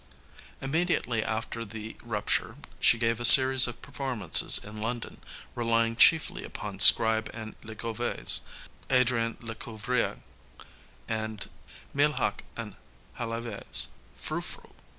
802 0.63 0.65
Immediately 0.65 1.23
after 1.23 1.63
the 1.63 1.95
rupture 2.01 2.55
she 2.79 2.97
gave 2.97 3.19
a 3.19 3.23
series 3.23 3.67
of 3.67 3.83
performances 3.83 4.57
in 4.63 4.81
London, 4.81 5.21
relying 5.53 5.95
chiefly 5.95 6.43
upon 6.43 6.79
Scribe 6.79 7.29
and 7.35 7.55
Legouvé's 7.61 8.41
Adrienne 8.89 9.37
Lecouvreur 9.41 10.17
and 11.07 11.51
Meilhac 11.93 12.43
and 12.57 12.75
Halévy's 13.19 13.89
Frou 14.15 14.41
Frou. 14.41 14.73